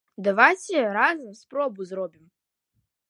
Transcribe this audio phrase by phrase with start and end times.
[0.27, 2.25] Давайце разам спробу зробім.